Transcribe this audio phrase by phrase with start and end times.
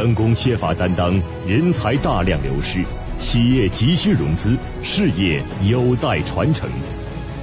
[0.00, 2.82] 员工缺乏担当，人才大量流失，
[3.18, 6.70] 企业急需融资，事业有待传承。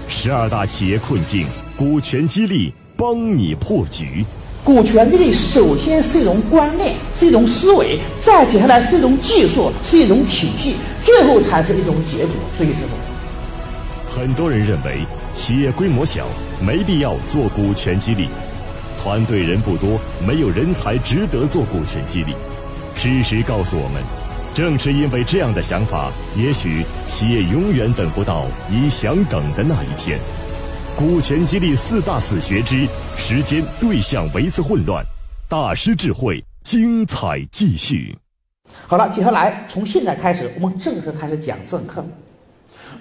[0.07, 4.25] 十二大企业困境，股权激励帮你破局。
[4.63, 12.33] 股权激励首先是一种观念，是一种思维，再接下来是一种技术，是一种体系，最后才是一种结果。
[12.57, 16.25] 所以师傅，很多人认为企业规模小，
[16.59, 18.27] 没必要做股权激励。
[18.97, 22.33] 团队人不多，没有人才值得做股权激励。
[22.95, 24.03] 事实告诉我们，
[24.53, 30.19] 正是因为这样的想法，也许企业永远等不到你想等的那一天。
[30.97, 35.05] 股权激励四大死穴之时间、对象为次混乱，
[35.47, 38.17] 大师智慧精彩继续。
[38.87, 42.03] 好了，接下来从现在开始，我们正式开始讲正课，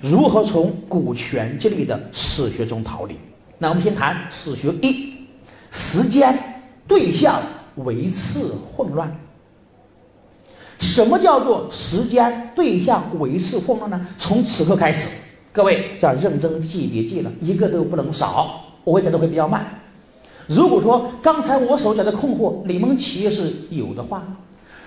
[0.02, 3.16] 如何从股权激励的死穴中逃离。
[3.56, 5.15] 那我们先谈死穴一。
[5.78, 6.34] 时间、
[6.88, 7.42] 对象、
[7.84, 9.14] 维次混乱。
[10.80, 14.06] 什么叫做时间、对象、维次混乱呢？
[14.16, 18.58] 从此刻开始，各位要认真记，别记了，一个都不能少。
[18.84, 19.66] 我讲的会比较慢。
[20.46, 24.22] 如果说刚才我所讲的困惑，你们企业是有的话，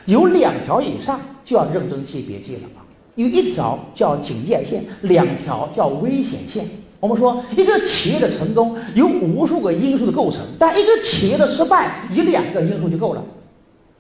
[0.06, 2.82] 有两条以上就要认真记，别记了啊。
[3.14, 6.66] 有一条叫警戒线，两条叫危险线。
[7.00, 13.24] 我们说，一个企业的成功有无数个因素的构成，但一个企业的失败一两个因素就够了，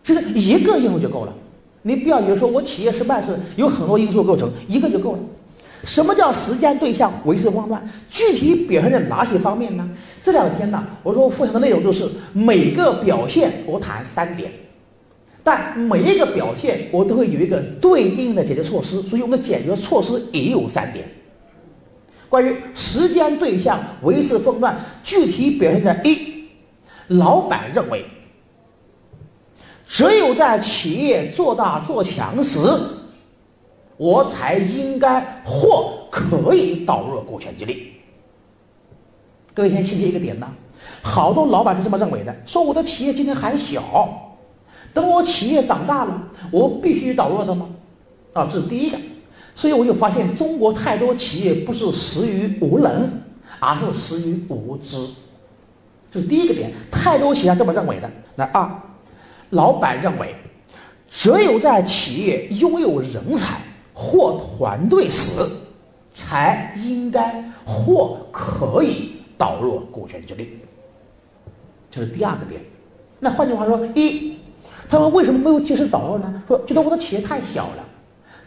[0.04, 1.34] 就是一个因素就够了。
[1.82, 5.20] 你不要以为说我企业失败是有很多因素构成，一个就够了。
[5.86, 7.82] 什么叫时间、对象、维持混乱？
[8.10, 9.90] 具体表现在哪些方面呢？
[10.22, 14.52] 这两天呢，我说我分享的内容都是每个表现我谈三点，
[15.42, 21.08] 但每一个表现我都会有一个对应的解决措施，所以我们的解决措施也有三点。
[22.30, 26.48] 关于时间、对象、维持混乱，具体表现在一，
[27.08, 28.06] 老板认为，
[29.88, 32.60] 只有在企业做大做强时，
[33.98, 37.94] 我才应该或可以导入股权激励。
[39.54, 40.48] 各位先记一个点呢，
[41.02, 44.08] 好多老板是这么认为的，说我的企业今天还小，
[44.94, 47.68] 等我企业长大了，我必须导入的吗？
[48.34, 48.98] 啊，这是第一个。
[49.56, 53.10] 所以我就发现，中国太多企业不是死于无能，
[53.60, 54.98] 而是死于无知。
[56.12, 58.10] 这是第一个点，太多企业这么认为的。
[58.36, 58.70] 那二，
[59.50, 60.34] 老板认为，
[61.12, 63.58] 只有在企业拥有人才
[63.94, 65.46] 或团队时，
[66.16, 70.58] 才应该或可以导入股权激励。
[71.92, 72.62] 这是第二个点。
[73.20, 74.38] 那换句话说，一，
[74.90, 76.42] 他们为什么没有及时导入呢？
[76.48, 77.86] 说觉得我的企业太小了。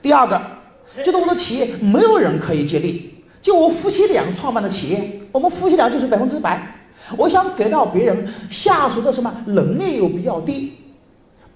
[0.00, 0.40] 第二个。
[1.04, 6.60] 觉得我的企业没有人可以接力，就我夫妻俩创办的企业，我们夫妻俩就是百分之百。
[7.16, 10.72] 我想给到别人下属的什么能力又比较低，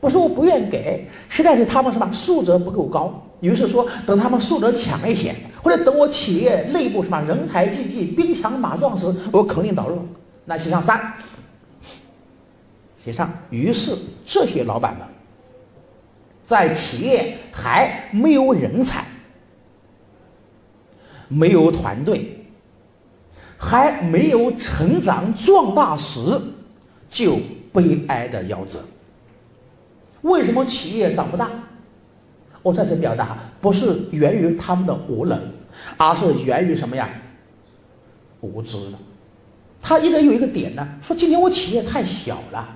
[0.00, 3.22] 不是我不愿给，实在是他们什么素质不够高。
[3.40, 9.98] 于是说等他们素质强一些，或者等我企业内部什么人才济济、兵强马壮时，我肯定导入。
[10.44, 10.98] 那写上三，
[13.04, 13.30] 写上。
[13.50, 13.94] 于是
[14.26, 15.06] 这些老板们
[16.44, 19.04] 在企业还没有人才。
[21.28, 22.36] 没有团队，
[23.56, 26.18] 还没有成长壮大时，
[27.08, 27.38] 就
[27.72, 28.80] 悲哀的夭折。
[30.22, 31.50] 为什么企业长不大？
[32.62, 35.40] 我再次表达，不是源于他们的无能，
[35.96, 37.08] 而是源于什么呀？
[38.40, 38.98] 无知的。
[39.80, 42.68] 他应该有一个点呢，说今天我企业太小了，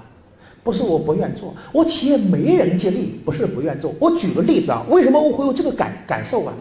[0.63, 3.93] 不是我不愿做，我企业没人接力，不是不愿做。
[3.99, 6.55] 我举个例子啊，为什么我会有这个感感受啊？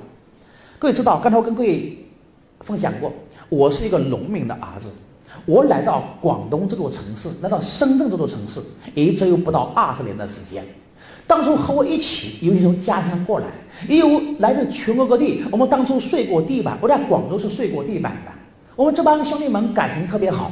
[0.80, 1.94] 各位知道，刚才我跟各位
[2.62, 3.12] 分享过，
[3.50, 4.88] 我是一个农民的儿子，
[5.46, 8.62] 我来到广东这座城市，来到深圳这座城市，
[8.96, 10.64] 也只有不到二十年的时间。
[11.28, 13.48] 当初和我一起，有些从家乡过来，
[13.90, 15.44] 也有来自全国各地。
[15.52, 18.32] 我们当初睡过地板，我在广州是睡过地板的。
[18.78, 20.50] 我们这帮兄弟们感情特别好。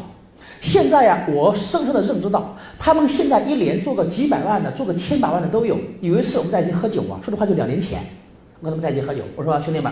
[0.60, 5.78] 现在呀，我深深的认知到，他们现在一年做个几百万的，做个千百万的都有。
[6.02, 8.04] 有一次我们在一起喝酒啊，说的话就两年前，
[8.60, 9.90] 我跟他们在一起喝酒，我说兄弟们。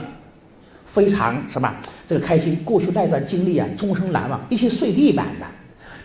[0.96, 1.70] 非常什么
[2.08, 4.40] 这个开心，过去那段经历啊，终生难忘。
[4.50, 5.46] 一起睡地板的，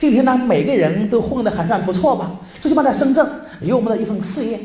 [0.01, 2.33] 今天呢，每个人都混得还算不错吧？
[2.61, 3.25] 最起码在深圳
[3.61, 4.59] 有我们的一份事业。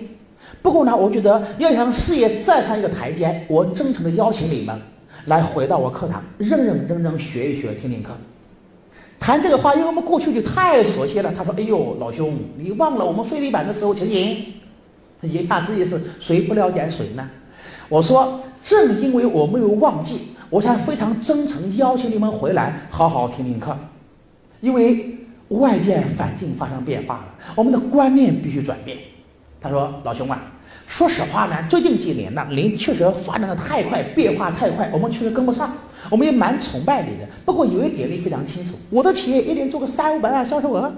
[0.63, 4.75] 不过呢，我觉得要想事业再上一个台阶，我真诚的邀请你们
[5.25, 8.09] 来回到我课堂，认认真真学一学，听听课。
[9.19, 11.31] 谈这个话，因为我们过去就太熟悉了。
[11.37, 14.43] 他说：“哎呦，老兄，你忘了我们睡地板的时候情景？”
[15.21, 17.29] 一下子意是，谁不了解谁呢？
[17.89, 18.39] 我说。
[18.65, 20.19] 正因为我没有忘记，
[20.49, 23.77] 我才非常真诚邀请你们回来好好听听课。
[24.59, 25.15] 因为
[25.49, 27.25] 外界环境发生变化了，
[27.55, 28.97] 我们的观念必须转变。
[29.61, 30.41] 他说：“老兄啊，
[30.87, 35.71] 说实话呢，最近几年呢，您确实发展的太快，变化太快，我们确实跟不上。
[36.09, 37.27] 我们也蛮崇拜你的。
[37.45, 40.91] 不过有一点你非常清楚，我的企业一年做个三五百万销售额，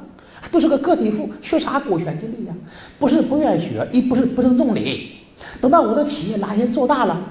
[0.52, 2.54] 都是个个体户，缺啥股权激励呀？
[2.98, 5.12] 不是不愿意学，一不是不尊重你。
[5.60, 7.22] 等到我的企业哪天做大了，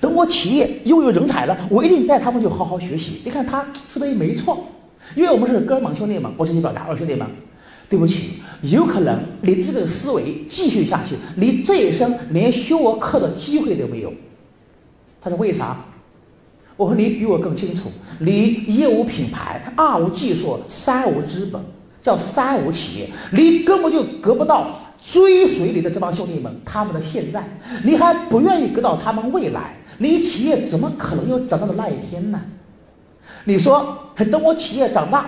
[0.00, 3.20] 等我企业拥有人才了，我一定带他们去好好学习。
[3.24, 4.66] 你看他说的也没错，
[5.14, 7.26] 因为我们是哥们兄弟们，我直接表达，二兄弟们。”
[7.88, 14.12] 对不起，有可能你这个思维继续下去，你这一生连修我课的机会都没有。
[15.22, 15.76] 他说为啥？
[16.76, 17.82] 我说你比我更清楚，
[18.18, 21.62] 你一无品牌，二无技术，三无资本，
[22.02, 27.44] 叫三无企业，你根本就得不到追随你的这帮兄弟们他们的现在，
[27.84, 32.40] 你还不愿意得到他们未来，你企业怎么可能有长大的那一天呢？
[33.44, 33.96] 你说
[34.30, 35.26] 等我企业长大。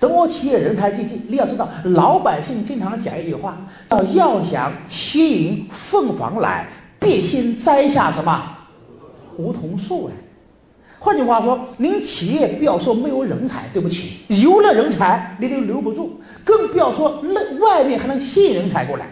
[0.00, 3.56] 等我企业人才济济，你要知道，老百姓经常讲一句话，
[3.88, 6.66] 叫“要想吸引凤凰来，
[7.00, 8.42] 必先栽下什么
[9.38, 10.12] 梧桐树”哎。
[10.98, 19.06] 换句话说，您企业不要说没有人才，对不起，有了人才你都留不住，更不要说那外面还能吸引人才过来。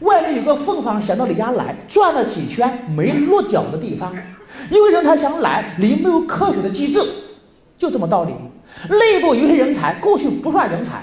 [0.00, 4.14] 外面有个凤凰想到你家来，转了几圈没落脚的地方，
[4.70, 7.02] 因为人才想来，你没有科学的机制，
[7.76, 8.32] 就这么道理。
[8.88, 11.02] 内部有些人才过去不算人才，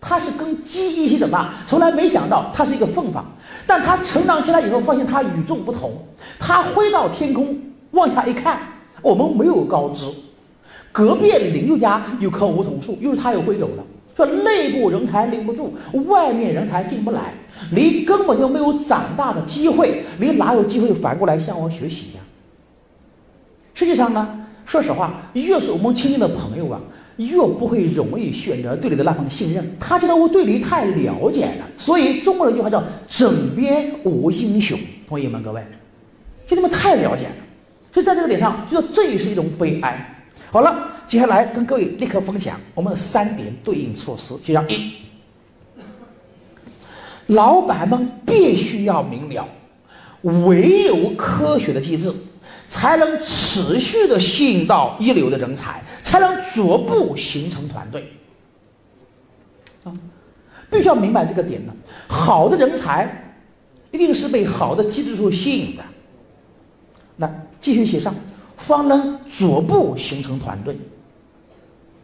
[0.00, 3.24] 他是跟鸡一起长大，从来没想到他是一个凤凰。
[3.66, 5.92] 但他成长起来以后，发现他与众不同。
[6.38, 7.56] 他飞到天空
[7.90, 8.58] 往下一看，
[9.02, 10.06] 我们没有高枝，
[10.90, 13.84] 隔壁邻居家有棵梧桐树，于是他又飞走了。
[14.26, 15.74] 这内部人才留不住，
[16.06, 17.32] 外面人才进不来，
[17.72, 22.20] 你根本就没有长大的机会，你哪有机会反过来向我学习呀？
[23.74, 26.80] 实际上呢，说实话，越是我们亲近的朋友啊。
[27.16, 34.78] 越不会容易选择对你的那份信任，他觉得我对你太了解了，所以中国人一句话叫“枕边无英雄”。
[35.06, 35.62] 同意吗，各位，
[36.46, 37.32] 兄弟们太了解了，
[37.92, 40.24] 所以在这个点上，就说这也是一种悲哀。
[40.50, 44.32] 好了，接下来跟各位立刻分享我们三点对应措施。
[44.46, 44.92] 就像一，
[47.26, 49.44] 老板们必须要明了，
[50.22, 52.14] 唯有科学的机制。
[52.68, 58.08] 才能持续的吸引到一流的人才，才能逐步形成团队。
[59.82, 59.92] 啊，
[60.70, 61.74] 必须要明白这个点呢。
[62.06, 63.34] 好的人才，
[63.90, 65.82] 一定是被好的机制所吸引的。
[67.16, 67.28] 那
[67.60, 68.14] 继续写上，
[68.56, 70.76] 方能逐步形成团队。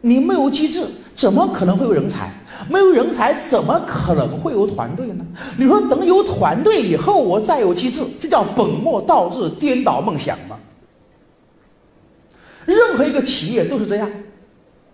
[0.07, 0.83] 你没有机制，
[1.15, 2.31] 怎么可能会有人才？
[2.69, 5.25] 没有人才，怎么可能会有团队呢？
[5.57, 10.57] 你说等有团队以后，我再有机制，这叫本末倒置、颠倒梦想吗？
[12.65, 14.09] 任何一个企业都是这样。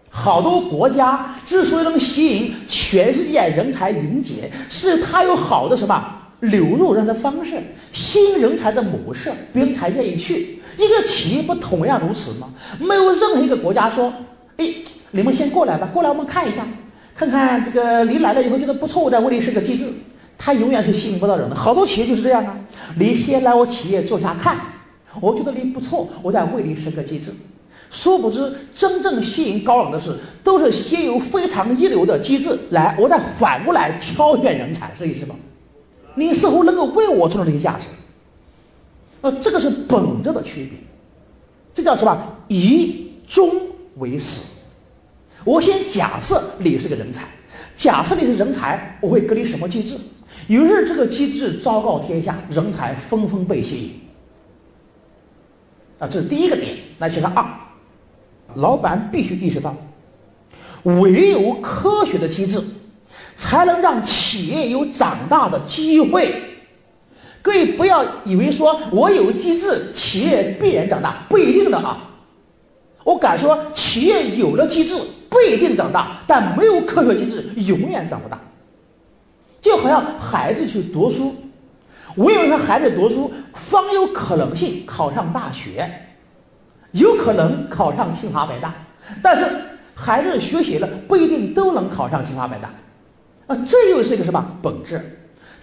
[0.09, 6.05] 好多国家之所以能吸引全世界人才云集，是它有好的什么
[6.41, 7.59] 流入人的方式、
[7.91, 10.61] 新人才的模式，别人才愿意去。
[10.77, 12.47] 一个企业不同样如此吗？
[12.79, 14.13] 没有任何一个国家说
[14.57, 14.67] ：“哎，
[15.13, 16.67] 你们先过来吧，过来我们看一下。”
[17.15, 19.87] 看看这个，你来了以后觉得不错，我再为你设个机制，
[20.35, 21.55] 他永远是吸引不到人的。
[21.55, 22.57] 好多企业就是这样啊，
[22.97, 24.57] 你先来我企业坐下看，
[25.21, 27.31] 我觉得你不错，我再为你设个机制。
[27.91, 35.35] 殊不知，真正吸引高冷的是，都是先有非常一流的机制来，我再反过来挑选人才，是意思吗？
[36.15, 37.85] 你似乎能够为我创造这些价值，
[39.21, 40.79] 呃，这个是本质的区别，
[41.75, 42.17] 这叫什么？
[42.47, 43.47] 以终
[43.97, 44.52] 为始。
[45.43, 47.23] 我先假设你是个人才，
[47.77, 49.97] 假设你是人才，我会给你什么机制？
[50.47, 53.91] 于是这个机制昭告天下，人才纷纷被吸引。
[55.99, 56.75] 啊，这是第一个点。
[56.97, 57.45] 那，写上二，
[58.55, 59.75] 老板必须意识到，
[60.83, 62.61] 唯有科学的机制，
[63.37, 66.33] 才能让企业有长大的机会。
[67.41, 72.09] 各位不要以为说我有机制，企业必然长大，不一定的啊。
[73.03, 74.95] 我敢说，企业有了机制。
[75.33, 78.39] 不一定长大，但没有科学机制，永远长不大。
[79.59, 81.33] 就好像孩子去读书，
[82.17, 85.89] 唯有让孩子读书，方有可能性考上大学，
[86.91, 88.75] 有可能考上清华北大。
[89.23, 89.43] 但是
[89.95, 92.69] 孩子学习了，不一定都能考上清华北大。
[93.47, 95.01] 啊，这又是一个什么本质？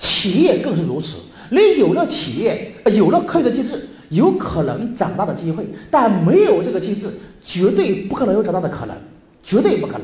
[0.01, 1.21] 企业更是如此。
[1.49, 7.09] 你有了企业，有了科学的机制，有可能长大的机会，但没有这个机制，
[7.45, 8.97] 绝对不可能有长大的可能。
[9.43, 10.03] 绝对不可能，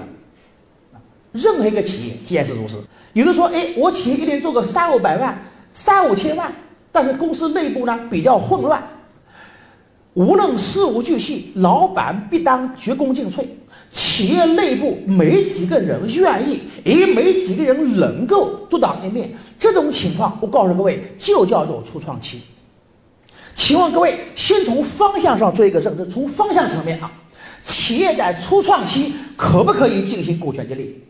[1.33, 2.83] 任何一个企业既然是如此。
[3.12, 5.37] 有的说，哎，我企业一年做个三五百万、
[5.73, 6.52] 三五千万，
[6.93, 8.83] 但是公司内部呢比较混乱，
[10.14, 13.45] 无论事无巨细，老板必当鞠躬尽瘁。
[13.93, 19.31] 企业内部没几个人愿意，也没几个人能够独当一面。
[19.59, 22.43] 这种情况，我告诉各位，就叫做初创期。
[23.55, 27.11] 请问各位，先从方向上做一个认知，从方向层面啊，
[27.67, 31.03] 企业在初创期可不可以进行股权激励？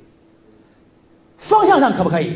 [1.39, 2.33] 方向上可不可以？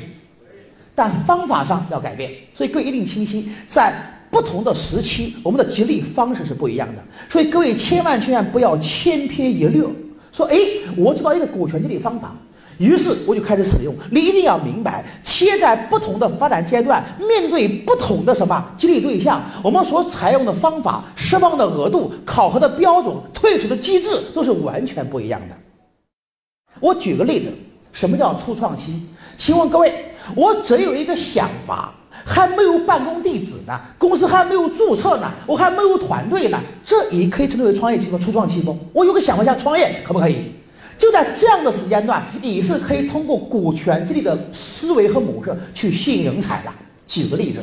[0.94, 2.30] 但方法上要改变。
[2.54, 3.92] 所以各位一定清晰，在。
[4.30, 9.84] 不同的时期，我们的激励方式是不一样的，所以各位千万千万不要千篇一律。
[10.30, 10.56] 说，哎，
[10.96, 12.36] 我知道一个股权激励方法，
[12.80, 13.94] 于是我就开始使用。
[14.10, 25.54] 你一定要明白，企业在不同的发展阶段，面对不同的什么激励对象，我们所采用的方法、释放的额度、考核的标准、退出的机制都是完全不一样的。
[26.80, 27.52] 我举个例子，
[27.92, 29.02] 什么叫初创期？
[29.36, 29.92] 请问各位，
[30.34, 31.92] 我只有一个想法。
[32.22, 38.18] 还没有办公地址呢，公司还没有注册呢，我还没有团队呢，这也可以称之为创业期吗？
[38.22, 38.76] 初创期吗？
[38.92, 40.52] 我有个想法想创业，可不可以？
[41.00, 46.70] 就在这样的时间段，你是可以通过股权激励的思维和模式去吸引人才的。
[47.06, 47.60] 举个例子，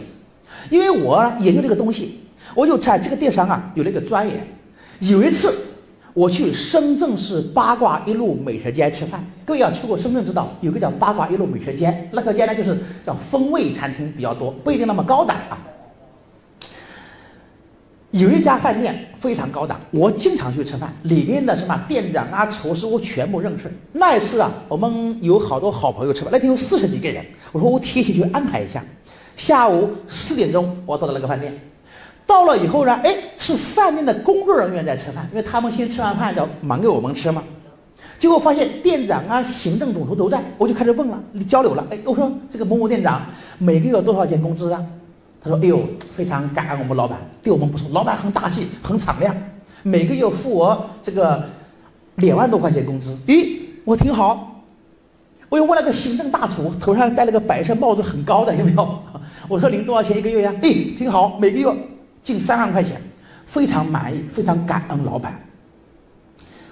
[0.70, 2.20] 因为我研究这个东西，
[2.56, 4.36] 我就在这个电商啊有了一个钻研。
[5.00, 5.66] 有一次。
[6.14, 12.76] 我去深圳市八卦一路美食街吃饭，各位要去过深圳知道有个叫八卦一路美食街，那条街呢就是
[13.06, 15.62] 叫风味餐厅比较多，不一定那么高档啊。
[18.18, 23.72] 有一家饭店非常高档，我经常去吃饭，里面的什么店长啊、厨师我全部认识。
[23.92, 28.84] 那一次啊，我们有好多好朋友吃饭，那天有四十几个人，我说我提前去安排一下，
[29.36, 31.54] 下午四点钟我到了那个饭店。
[32.26, 37.44] 到了以后呢，哎，是饭店的工作人员在吃饭，因为他们先吃完饭要忙给我们吃嘛。
[38.20, 41.86] 结果发现店长啊、行政总厨都在，我就开始问了，交流了。
[41.92, 43.22] 哎，我说这个某某店长
[43.60, 44.84] 每个月多少钱工资啊？
[45.48, 45.82] 他说：哎呦，
[46.16, 49.34] 非常感恩我们老板，对我们不错，老板很大气，很敞亮，
[49.84, 51.44] 每个月付我这个
[52.16, 53.18] 两万多块钱工资。
[53.28, 54.62] 咦，我挺好。
[55.50, 59.00] 我又问了个行政大厨，头上戴了个白色帽子，很高的，有没有？
[59.48, 60.54] 我说您多少钱一个月呀？
[60.62, 61.74] 咦，挺好，每个月。
[62.22, 63.02] 近三万块钱，
[63.46, 65.40] 非常满意，非常感恩老板。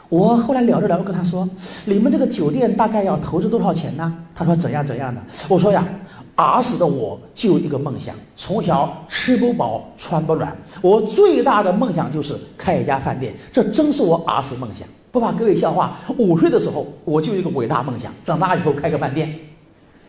[0.10, 1.50] 我后来聊着聊着跟他说
[1.86, 5.88] ：“你们这个酒店大概要投资多少钱呢？”他说：“怎样怎样的。”我说：“呀，
[6.36, 13.34] 儿时的我就有一个梦想，从小吃不饱穿不暖，我最大的梦想就是开一家饭店。
[13.52, 15.98] 这真是我儿时梦想，不怕各位笑话。
[16.18, 19.34] 五岁的时候我就有一个伟大梦想，长大以后开个饭店。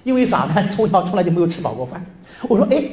[0.05, 0.69] 因为啥呢？
[0.71, 2.05] 从小从来就没有吃饱过饭。
[2.49, 2.85] 我说：“哎。”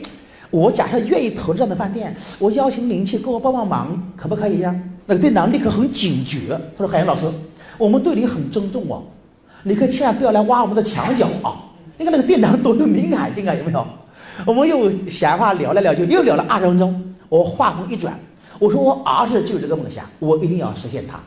[0.53, 4.75] 我假设愿意投这样的饭店，我邀请您去给我帮帮忙，可不可以呀？
[5.07, 7.27] 那个店长立刻很警觉，他说：“海洋老师，
[7.79, 9.01] 我们对你很尊重哦，
[9.63, 11.57] 你可千万不要来挖我们的墙角啊！”
[11.97, 13.85] 你看那个店长多有敏感性啊，有没有？
[14.47, 17.13] 我们又闲话聊来聊去，又聊了二十分钟。
[17.29, 18.19] 我话锋一转，
[18.57, 21.19] 我说：“我儿子就有这个梦想，我一定要实现它。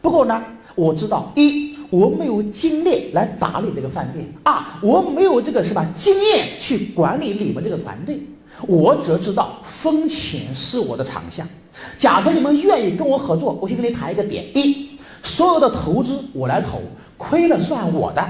[0.00, 0.42] 不过呢，
[0.74, 8.18] 我知道一我没有精力来打理这个饭店，二我没有这个什么经验去管理你们这个团队。”
[8.66, 11.46] 我只知道风险是我的长项。
[11.98, 14.88] 假设你们愿意跟我合作，我先跟你谈一个点：一，
[15.22, 16.80] 所有的投资我来投，
[17.18, 18.26] 亏了算我的。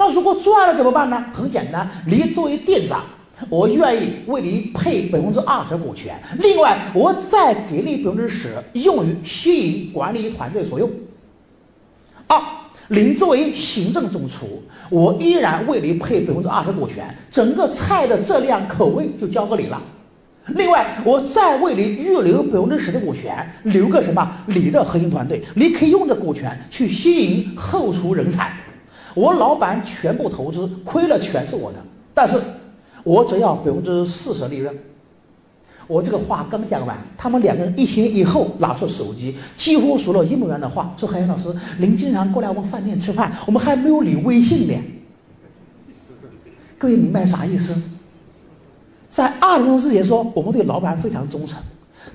[0.00, 1.22] 那如果赚了怎么办呢？
[1.34, 3.02] 很简单，你作为店长，
[3.50, 10.90] 我愿意为你配百分之二十股权，另外我再给你百分之十用于吸引管理团队所用。
[12.26, 12.40] 二。
[12.88, 19.80] 您作为行政总厨，我依然为你配百分之二十股权，整个菜的质量口味就交给你了。
[20.46, 24.28] 另外，我再为你预留百分之十的股权，留个什么？
[24.46, 28.50] 你的核心团队，你可以用这股权去吸引后厨人才。
[29.14, 31.78] 我老板全部投资，亏了全是我的，
[32.14, 32.38] 但是
[33.02, 34.76] 我只要百分之四十利润。
[35.86, 40.94] 我这个话刚讲完，他们两个人一前一后拿出手机，几乎说了一模一样的话。
[40.96, 44.74] 说：“海洋老师，您经常过来我们饭店吃饭，我们还没有你微信呢。”
[46.78, 47.98] 各位明白啥意思？
[49.10, 51.60] 在二十分钟之前说我们对老板非常忠诚，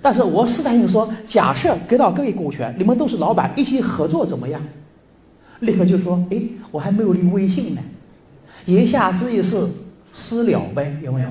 [0.02, 4.62] 但是我试探性说，假设给到各位股权，你们都是老板，一起合作怎么样？
[5.60, 7.82] 立刻就说：“哎，我还没有留微信呢。”
[8.66, 9.68] 言下之意是
[10.12, 11.28] 私了呗，有没有？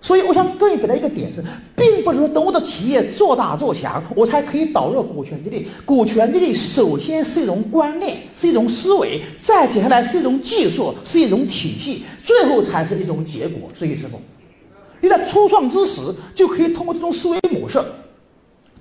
[0.00, 1.42] 所以，我想各位给他一个点是，
[1.74, 5.66] 并不是说等我的企业做大做强，我才可以导入股权激励。
[5.84, 13.68] 股权激励首先是一种观念，是一种思维，再接下来是一种技术，是一种体系，最后才是一种结果。
[13.76, 14.20] 是意是否？
[15.00, 16.00] 你在初创之时，
[16.34, 17.82] 就可以通过这种思维模式，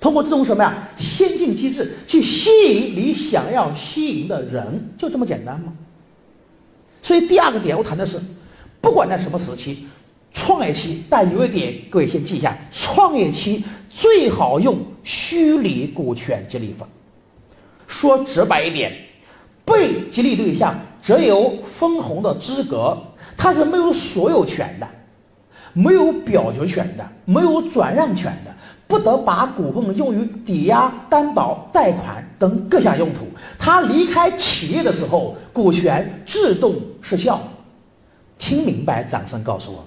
[0.05, 5.73] 通过这种什么呀先进机制，去吸引你想要吸引的人，就这么简单吗？
[7.01, 8.19] 所以第二个点，我谈的是，
[8.79, 9.87] 不管在什么时期。
[10.31, 16.87] 创业期，但有一点，各位先记一下：创业期最好用虚拟股权激励法。
[17.87, 18.93] 说直白一点，
[19.65, 22.95] 被激励对象只有分红的资格，
[23.35, 24.87] 他是没有所有权的，
[25.73, 28.53] 没有表决权的，没有转让权的，
[28.95, 33.27] 不得把股份用于抵押、担保、贷款等各项用途。
[33.59, 37.41] 他离开企业的时候，股权自动失效。
[38.37, 39.03] 听明白？
[39.03, 39.83] 掌声告诉我。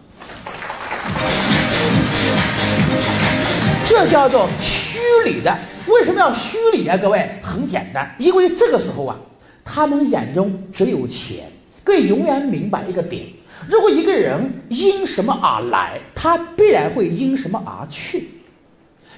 [3.86, 6.94] 这叫做虚拟的，为什么要虚拟啊？
[6.98, 9.16] 各位，很简单，因为这个时候啊，
[9.64, 11.46] 他们眼中只有钱。
[11.82, 13.24] 各位永远明白一个点：
[13.66, 18.20] 如果一个人因什么而来，他必然会因什么而去；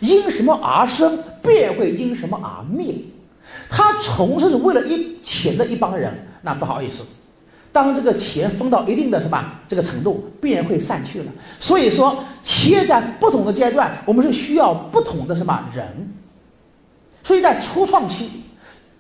[0.01, 2.95] 因什么而生，必然会因什么而灭。
[3.69, 7.05] 他从事为了一钱的一帮人，那不好意思。
[7.73, 11.27] 当这个钱分到一定的什么这个程度，必然会散去了。
[11.61, 15.87] 所以说，企业在不同的阶段，我们是需要不同的什么人。
[17.23, 18.43] 所以在初创期，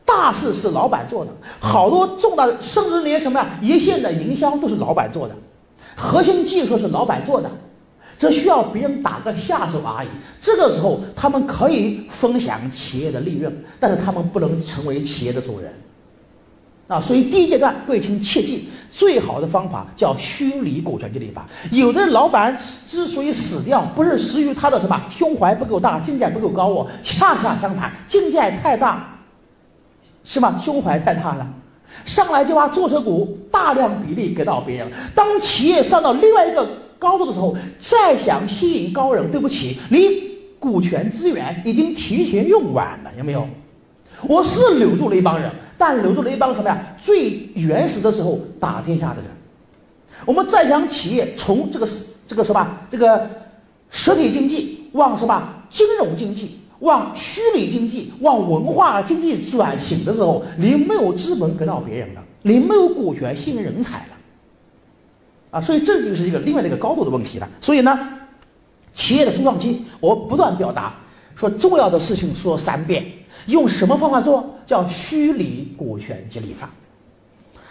[0.04, 5.34] 大事是老板做的，好多重大的，甚至连什么呀一线的营销都是老板做的，
[5.96, 7.50] 核心技术是老板做的，
[8.20, 10.08] 只需要别人打个下手而已。
[10.42, 15.72] 这个时候，他们可以分享企业的利润，但是他们不能成为企业的主人。
[16.86, 21.46] 啊，所以第一阶段，各位请切记，最好的方法叫虚拟股权激励法。
[21.70, 22.54] 有的老板
[22.86, 29.18] 之所以死掉，不是死于他的什么胸怀不够大，境界不够高哦，恰恰相反，境界太大，
[30.24, 30.60] 是吗？
[30.62, 31.46] 胸怀太大了，
[32.04, 34.90] 上来就把注册股大量比例给到别人。
[35.14, 36.68] 当企业上到另外一个
[37.00, 39.98] 高度的时候，再想吸引高人，对不起，你
[40.60, 43.44] 股权资源已经提前用完了，有没有？
[44.22, 45.50] 我是留住了一帮人。
[45.82, 46.78] 但留住了一帮什么呀？
[47.00, 49.30] 最原始的时候打天下的人。
[50.26, 51.88] 我们再想企业从这个
[52.28, 53.26] 这个什么这个
[53.88, 64.04] 实体经济往什么金融经济、往虚拟经济、往文化经济转型的时候，你没有资本给到别人了，你没有股权吸引人才，
[65.50, 67.48] 啊，所以这就是一个另外的一个高度的问题了。
[67.60, 67.98] 所以呢，
[68.94, 70.94] 企业的初创期，我不断表达
[71.34, 73.04] 说重要的事情说三遍。
[73.46, 74.54] 用什么方法做？
[74.66, 76.70] 叫虚拟股权激励法。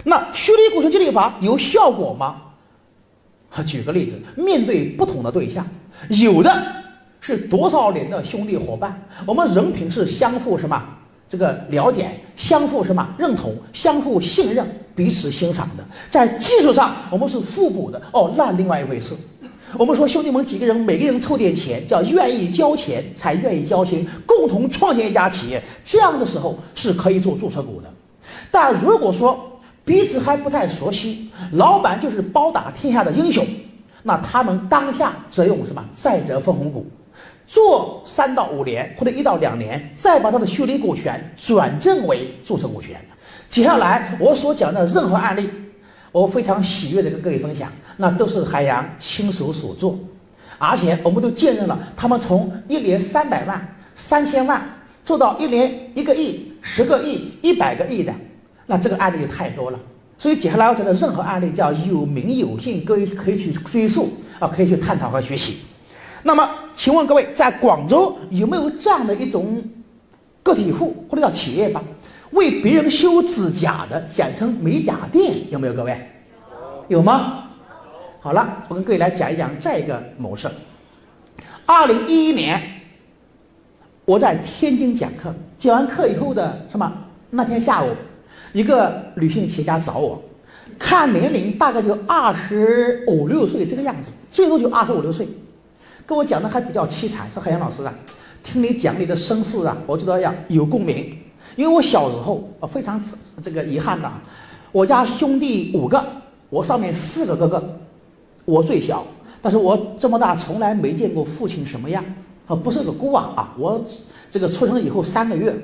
[0.04, 2.42] 那虚拟股权激励法有效果吗？
[3.66, 5.66] 举个例子，面对不同的对象，
[6.10, 6.52] 有的
[7.22, 10.84] 是多少年的兄弟伙伴，我们人品是相互什么
[11.30, 15.84] 这个了解，相互什么认同，相互信任，彼此欣赏的。
[16.10, 18.02] 在技术上，我们是互补的。
[18.12, 19.16] 哦，那另外一回事。
[19.78, 27.88] 我们说兄弟们几个人，每个人凑点钱，叫愿意交钱才愿意交心，共同创建一家企业，这样的时候是可以做注册股的。
[28.50, 29.40] 但如果说
[29.86, 33.46] 彼此还不太熟悉，老板就是包打天下的英雄，
[34.02, 36.88] 那他们当下则用什么再折分红股，
[37.50, 42.96] 做三到五年或者一到两年，再把他的虚拟股权转正为注册股权。
[43.50, 45.50] 接下来我所讲的任何案例。
[46.12, 49.96] 我非常喜悦的跟各位分享，那都是海洋亲手所做，
[50.58, 54.60] 而且我们都见证了他们从一年三百万、三千万
[55.06, 58.12] 做到一年一个亿、十个亿、一百个亿的，
[58.66, 59.80] 那这个案例就太多了。
[60.18, 65.60] 所以接下来我讲的任何案例叫有名有姓，各位可以去追溯啊，可以去探讨和学习。
[66.24, 69.64] 那么，请问各位，在广州有没有这样的一种
[70.44, 71.82] 个体户或者叫企业吧？
[72.32, 75.98] 为别人修指甲的，简称美甲店，有没有各位？
[76.88, 77.46] 有吗？
[78.20, 80.48] 好了，我跟各位来讲一讲这个模式。
[81.66, 82.62] 二零一一年，
[84.06, 86.92] 我在天津讲课，讲完课以后的什么？
[87.30, 87.88] 那天下午，
[88.54, 90.22] 一个女性企业家找我，
[90.78, 95.28] 看年龄大概就二十五六岁这个样子，最多就二十五六岁，
[96.10, 97.94] 跟我讲的还比较凄惨，说海洋老师啊，
[98.44, 101.16] 听你讲你的身世啊，我觉得呀有共鸣。
[101.56, 103.00] 因为我小时候啊非常
[103.44, 104.12] 这个遗憾的，
[104.72, 106.04] 我家兄弟五个，
[106.50, 107.80] 我上面四个哥哥，
[108.46, 109.06] 我最小，
[109.40, 112.04] 但是我这么大从来没见过父亲什么样
[112.48, 113.80] 啊，不是个孤儿啊，我
[114.32, 115.56] 这个出生以后三个月，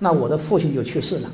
[0.00, 1.30] 那我的父亲就去世了，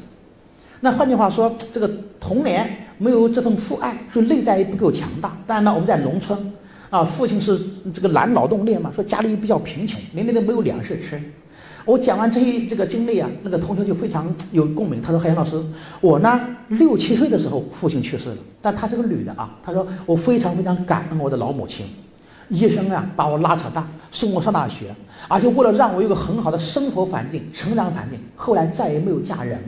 [0.80, 5.34] 那换句话说，这个童年没有这份父爱，所以内在也不够强大。
[5.46, 6.38] 当然呢，我们在农村
[6.90, 7.58] 啊，父亲是
[7.94, 11.20] 这个男劳动力嘛，说家里比较贫穷，年年都没有粮食吃。
[11.86, 15.00] 我讲完这些这个经历啊，那个同学就非常有共鸣。
[15.00, 15.62] 他说：“海洋老师，
[16.00, 19.56] 我呢六七岁的时候父亲去世了，但她是个女的啊。
[19.64, 21.86] 他说我非常非常感恩我的老母亲，
[22.48, 24.94] 一生啊把我拉扯大，送我上大学，
[25.28, 29.58] 而且为了让我有个很好的生活环境、成长环境，后来再也没有嫁人，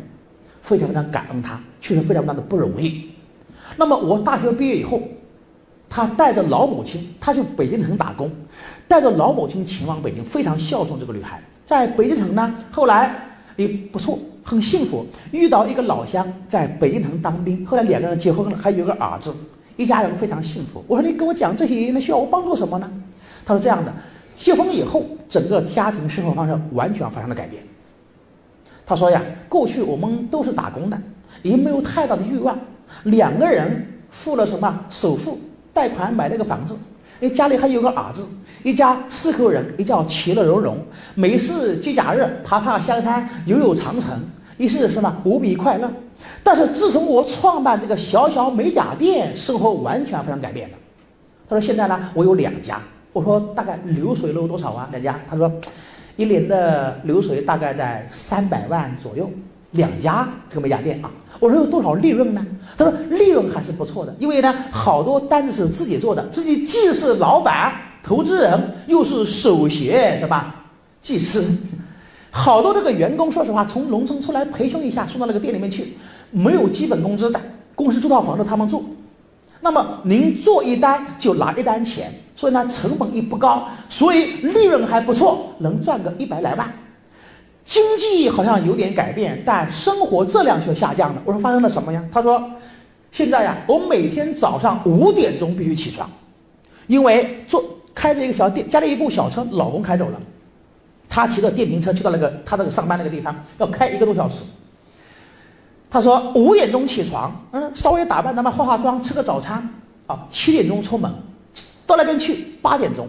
[0.60, 3.10] 非常非常感恩她，确实非常非常的不容易。
[3.76, 5.00] 那么我大学毕业以后，
[5.94, 8.30] 他带着老母亲，他去北京城打工，
[8.88, 11.38] 带着老母亲前往北京，非常孝顺这个女孩。
[11.66, 13.14] 在北京城呢，后来
[13.56, 19.34] 也不错，很幸福，遇到一个老乡在北京城当兵，后来两个人结婚了，还有个儿子，
[19.76, 20.82] 一家人非常幸福。
[20.88, 22.90] 我说你跟我讲这些，那需要我帮助什么呢？
[23.44, 23.92] 他说这样的，
[24.34, 27.62] 结婚以后，整个家庭生活方式完全发生了改变。
[28.86, 30.98] 他说呀，过去我们都是打工的，
[31.42, 32.58] 也没有太大的欲望，
[33.04, 35.38] 两个人付了什么首付，
[35.72, 36.78] 贷款买了个房子，
[37.20, 38.24] 哎家里还有个儿子。
[38.62, 40.78] 一家四口人，一家其乐融融，
[41.16, 44.20] 每次节假日爬爬香山，游游长城，
[44.56, 45.90] 一是什么无比快乐。
[46.44, 50.76] 但是自从我创办这个小小美甲店，生活完全发生改变了。
[51.48, 52.80] 他说现在呢，我有两家。
[53.12, 54.88] 我说大概流水有多少啊？
[54.92, 55.18] 两家？
[55.28, 55.50] 他说，
[56.16, 59.28] 一年的流水大概在三百万左右。
[59.72, 61.10] 两家这个美甲店啊。
[61.40, 62.46] 我说有多少利润呢？
[62.78, 67.72] 他说利润还是不错的，因为呢，好多单子是自己做的，自己既是老板。
[68.04, 70.54] 投资人又是首席什么
[71.00, 71.40] 技师，
[72.32, 75.96] 好多这个员工，说实话，从农村出来培训一下，送到那个店里面去，
[76.32, 77.40] 没有基本工资的，
[77.76, 78.84] 公司租套房子他们住。
[79.60, 86.68] 那么您做一单就拿一单钱，所以呢成本也不高，所以利润还不错，能赚个一百来万。
[87.72, 91.22] 经济好像有点改变，但生活质量却下降了。
[91.24, 92.04] 我说发生了什么呀？
[92.12, 92.50] 他说，
[93.10, 96.06] 现在呀，我每天早上五点钟必须起床，
[96.86, 97.64] 因为坐。
[97.94, 100.20] 开着一个小电，家里一部小车，老公开走了，
[101.10, 104.36] 他骑着电瓶车去到那个他那个上班那个地方，要开一个多小时。
[105.90, 109.68] 他说五点钟起床，嗯，稍微打扮，打扮化化妆，吃个早餐，
[110.06, 111.12] 啊，七点钟出门，
[111.86, 113.06] 到那边去八点钟，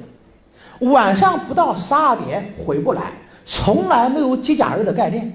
[0.91, 3.13] 晚上不到十二点回不来，
[3.45, 5.31] 从来没有节假日的概念。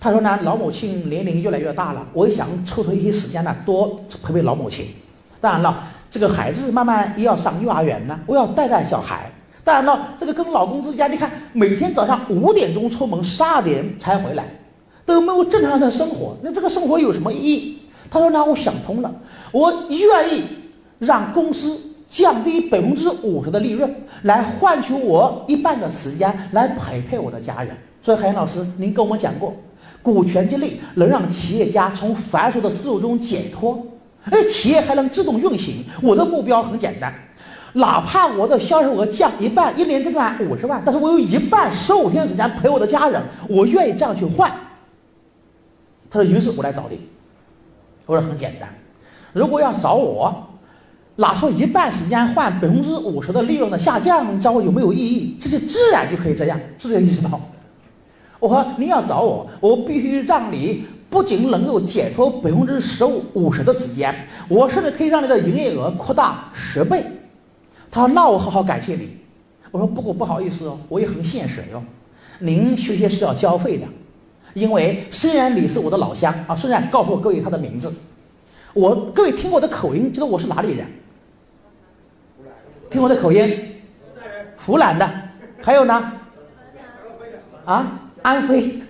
[0.00, 4.86] 他说呢，老母亲年龄越来越大了，我想抽出一些时间呢，多陪陪老母亲。
[5.40, 5.88] 当然了。
[6.10, 9.28] 这个孩子慢慢也要上幼儿园呢，我要带带小孩。
[9.64, 14.44] 当然了，这个跟老公之间，你看每天早上五点钟出门，十二点才回来，
[15.04, 16.36] 都没有正常的生活。
[16.40, 17.78] 那这个生活有什么意义？
[18.08, 19.12] 他说：“呢我想通了，
[19.50, 20.44] 我愿意
[21.00, 21.76] 让公司
[22.14, 29.52] 降低百分之五十的利润，来换取我一半的时间来陪陪我的家人。”所以海洋老师，您跟我们讲过，
[30.00, 33.84] 股权激励能让企业家从繁琐的事务中解脱。
[34.30, 35.84] 而企业还能自动运行。
[36.00, 37.12] 我的目标很简单，
[37.72, 44.50] 哪怕我的销售额降一半，一年只赚五十万，但是我有一半十五天时间陪我的家人，我愿意这样去换。
[46.08, 47.00] 他说：“于是我来找你。”
[48.06, 48.68] 我说：“很简单，
[49.32, 50.32] 如果要找我，
[51.16, 55.36] 拿出一半时间换百分之五十的利润的下降，你找我有没有意义？
[55.40, 57.40] 这是自然就可以这样，是这个意思吗？”
[58.40, 64.12] 我说：“您要找我，我必须让你。”不仅能够解脱百分之十五五十的时间，
[64.48, 67.04] 我甚至可以让你的营业额扩大十倍。
[67.88, 69.10] 他说：“那我好好感谢你。”
[69.70, 71.80] 我说：“不过不好意思哦，我也很现实哟。
[72.40, 73.86] 您学习是要交费的，
[74.54, 77.92] 因为虽然你是我的老乡啊，虽然告诉我各位他的名字，
[78.72, 80.84] 我各位听我的口音，知道我是哪里人？
[82.94, 83.58] 听我的口音，
[84.64, 85.10] 湖南的，
[85.60, 86.12] 还有呢？
[87.64, 87.84] 啊，
[88.22, 88.80] 安徽。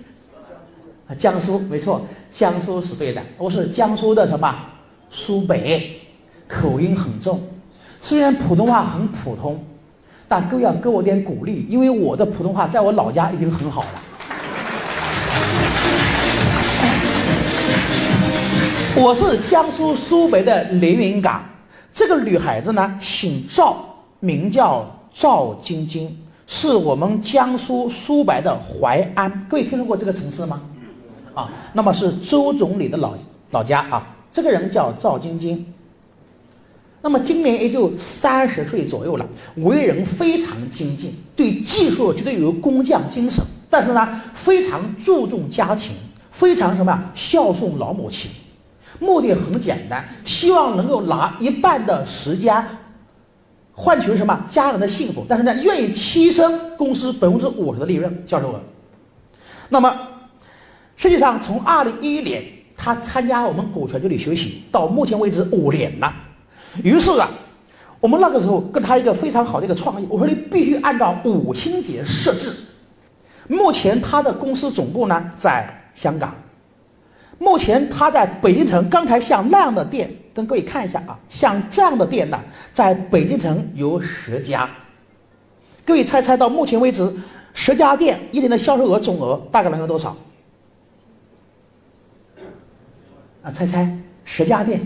[1.07, 3.19] 啊，江苏没错，江苏是对的。
[3.35, 4.55] 我是江苏的什么？
[5.09, 5.99] 苏北，
[6.47, 7.41] 口音很重。
[7.99, 9.65] 虽然普通话很普通，
[10.27, 14.01] 但各位要给我点鼓励，因为我的普通话在我老家已经很好了。
[18.97, 21.43] 我是江苏苏北的连云港。
[21.91, 23.94] 这个女孩子呢，姓赵，
[24.25, 24.83] 名叫
[25.13, 29.31] 赵晶晶，是我们江苏苏北的淮安。
[29.47, 30.59] 各位听说过这个城市吗？
[31.35, 33.13] 啊，那么是周总理的老
[33.51, 35.63] 老家啊，这个人叫赵晶晶。
[37.03, 39.23] 那么今年也就三十岁左右了，
[39.57, 45.91] 为人非常精进，对技术绝对有工匠精神，但是呢，非常注重家庭，
[46.31, 48.31] 非常什么呀孝顺老母亲，
[48.99, 52.65] 目的很简单，希望能够拿一半的时间
[53.75, 58.59] 换取什么家人的幸福，但是呢，愿意牺牲公司百分之五十的利润销售额，
[59.69, 59.95] 那么。
[60.97, 62.41] 实际上，从二零一一年
[62.73, 66.11] 他参加我们股权这里学习到目前为止五年了。
[66.83, 67.29] 于是啊，
[67.99, 72.49] 我们那个时候跟他一个非常好的一个创意，我说你必须按照五星节设置。
[73.49, 76.33] 目前他的公司总部呢在香港，
[77.39, 78.89] 目前他在北京城。
[78.89, 82.37] 刚才像那样的店，跟各位看一下啊，像这样的店呢，
[82.73, 84.69] 在北京城有十家。
[85.85, 87.09] 各位猜猜到目前为止，
[87.53, 90.13] 十家店一年的销售额总额大概能有多少？
[93.43, 94.81] 啊，猜猜十家店，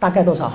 [0.00, 0.52] 大概多少？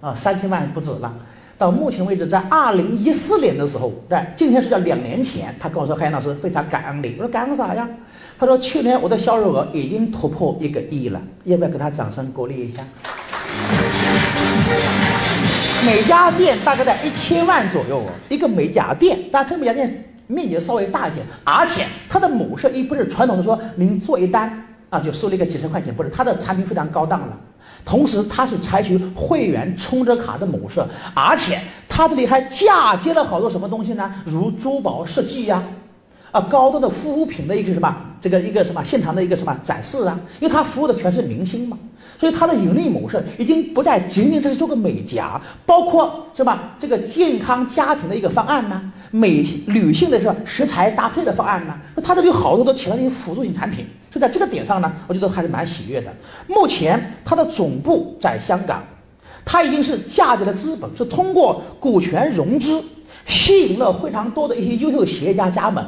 [0.00, 1.14] 啊，三千万不止了。
[1.62, 7.88] 到目前为止，在二零一四年的时候，在今天是叫两年前，他跟我说：“海洋老师非常感恩你。”我说：“感恩啥呀？”
[8.36, 12.82] 他说：“去年我的销售额已经突破一个亿了，要不要给他掌声鼓励一下？”
[15.86, 24.52] 每家店大概在一千万左右哦，一个美甲店，但这每家店面积稍微大一些，而且它的模式亦不是传统的说您做一单
[24.90, 27.38] 啊就收了一个几十块钱，不是，它的产品非常高档了。
[27.84, 30.82] 同时，它是采取会员充值卡的模式，
[31.14, 34.14] 而且它这里还嫁接了好多什么东西呢？
[34.24, 35.62] 如珠宝设计呀，
[36.30, 40.18] 啊，高端的护肤品的一个什么，这个一个什么现场的一个什么展示啊？
[40.40, 41.76] 因为它服务的全是明星嘛，
[42.20, 46.74] 所以它的盈利模式已经不再仅仅只是做个美甲，包括是吧？
[46.78, 53.84] 这个健康家庭的一个方案呢，美女性的是食材搭配的方案呢，那它这里有好多的其他的辅助性产品。
[54.12, 56.12] 就在这个点上呢，我觉得还是蛮喜悦的。
[56.46, 58.84] 目前它的总部在香港，
[59.42, 62.78] 它已经是嫁接了资本，是通过股权融资
[63.26, 65.82] 吸引了非常多的一些优秀企业家加盟，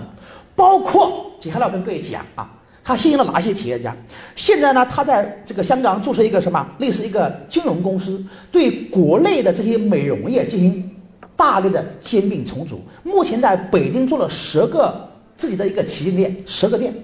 [0.56, 2.50] 包括接下来我跟各位讲啊，
[2.82, 3.94] 它吸引了哪些企业家？
[4.34, 10.90] 现在呢，它在这个香港注册一个什么类似一个金融公司，对国内的这些美容业进行
[11.36, 12.80] 大力的兼并重组。
[13.02, 15.06] 目前在北京做了十个
[15.36, 16.94] 自己的一个旗舰店，十个店。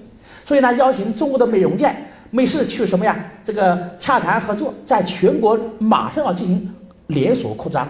[0.51, 1.95] 所以呢，邀请中国的美容界、
[2.29, 3.15] 美式去什么呀？
[3.41, 6.73] 这个洽谈合作，在全国马上要进行
[7.07, 7.87] 连锁扩张。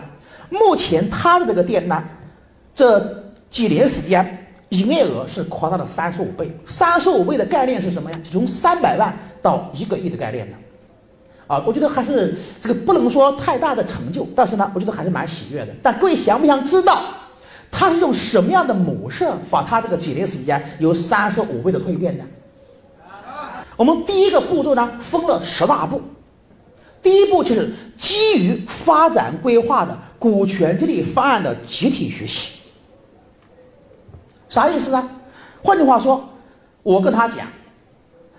[0.51, 2.03] 目前他的这个店呢，
[2.75, 2.99] 这
[3.49, 6.55] 几年时间营业额是扩大了三十五倍。
[6.67, 8.19] 三十五倍的概念是什么呀？
[8.31, 10.57] 从三百万到一个亿的概念呢？
[11.47, 15.73] 啊，我觉得还是这个不能说太大的成就，但是呢，我觉得还是蛮喜悦的。
[15.81, 17.01] 但各位想不想知道，
[17.71, 22.23] 他是用什么样的模式把他这个几年时间有三十五倍的蜕变呢？
[23.81, 25.99] 我们第一个步骤呢，分了十大步。
[27.01, 32.59] 第一步就是基于发展规划的股权激励方案的集体学习。
[34.47, 35.09] 啥意思呢？
[35.63, 36.23] 换句话说，
[36.83, 37.47] 我跟他讲，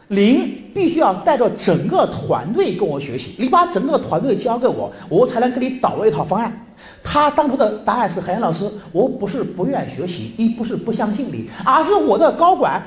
[0.07, 6.57] 您必须要带着整个团队跟我学习，你把整个团队交给我，我才能给你导入一套方案。
[7.03, 12.81] 他当初的答案是：海洋老师，我不是不愿学习，一不是不相信你，而是我的高管。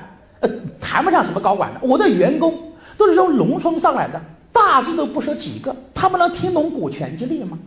[0.80, 2.54] 谈不上什么高管的，我的员工
[2.98, 7.58] 都是从农村上来的，大致都不识几个，他们能听懂股权激励吗？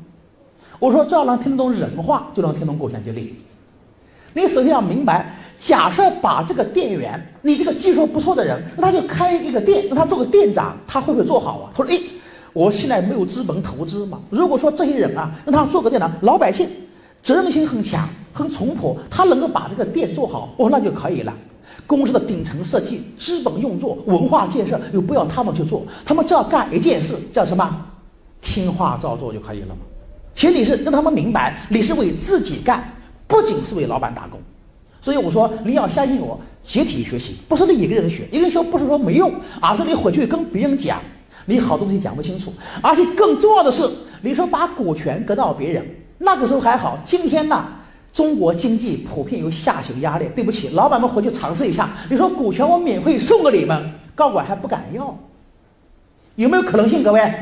[0.78, 3.34] 我说，只要能听得懂人话，就能听懂股权激励。
[4.32, 11.70] 你首先要明白，假设把这个店员，你这个技术不错的人，那他就开一个店，让他做个店长，他会不会做好啊？
[11.74, 11.98] 他说，哎，
[12.52, 14.20] 我现在没有资本投资嘛。
[14.30, 16.68] 如果说这些人啊，让他做个店长，老百姓
[17.22, 21.34] 责任心很强，很淳朴，他能够把这个店做好，我说，那就可以了。
[21.86, 27.86] 公司的顶层设计、资本运作、文化建设，又不要他们去做，他们只要干一件事，叫什么？
[28.40, 29.76] 听话照做就可以了吗？
[30.34, 32.84] 前提是让他们明白，你是为自己干，
[33.26, 34.38] 不仅是为老板打工。
[35.00, 41.00] 所以我说，你要相信我，集体学习，不是你一个人学，一个人学不是说没用，而是你回去跟别人讲，
[41.46, 43.88] 你好多东西讲不清楚，而且更重要的是，
[44.20, 45.84] 你说把股权给到别人，
[46.18, 47.64] 那个时候还好，今天呢？
[48.12, 51.88] 中国经济普遍有下行压力，对不起，老板们回去尝试一下。
[52.10, 55.16] 你说股权我免费送给你们，高管还不敢要，
[56.34, 57.02] 有没有可能性？
[57.02, 57.32] 各位，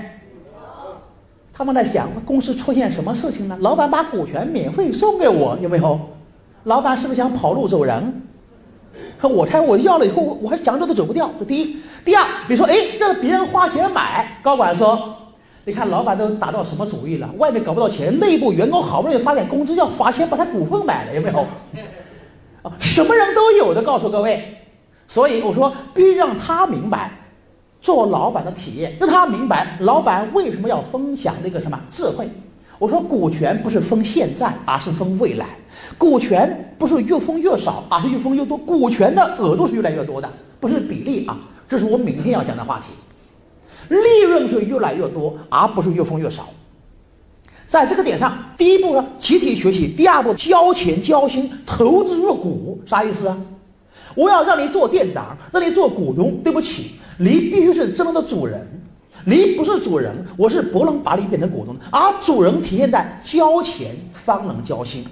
[1.53, 3.57] 他们在想，公司出现什么事情呢？
[3.61, 5.99] 老板把股权免费送给我，有没有？
[6.65, 8.23] 老板是不是想跑路走人？
[9.19, 11.31] 可我猜我要了以后，我还想走都走不掉。
[11.39, 15.17] 这第一，第二，你说，哎，让别人花钱买，高管说。
[15.69, 17.29] 你看，老板都打到什么主意了？
[17.39, 21.41] 外面搞不到钱，内部员工好不容易发点工资，要罚钱把他股份买了，有没有？
[22.63, 24.45] 啊，什么人都有的，告诉各位。
[25.09, 27.11] 所以我说，必须让他明白
[27.83, 32.29] 做老板的体验，让他明白老板为什么要分享那个什么智慧。
[32.79, 35.47] 我说，股权不是分现在，而是分未来。
[35.99, 38.57] 股权不是越分越少，而是越分越多。
[38.57, 41.37] 股权的额度是越来越多的，不是比例啊。
[41.69, 42.95] 这是我明天要讲的话题。
[43.89, 46.49] 利润是越来越多，而不是越分越少。
[47.67, 53.37] 在这个点上，第一步呢，集体学习；第二步，交钱交心，投资入股，啥意思啊？
[54.15, 56.39] 我要让你做店长，让你做股东。
[56.45, 58.67] 对不起，你必须是真正的主人。
[59.25, 61.81] 你不是主人，我是不能把你变成股东的。
[61.91, 65.05] 而主人体现在交钱方能交心。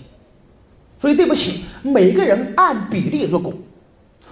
[1.00, 3.52] 所以对不起，每个人按比例入股，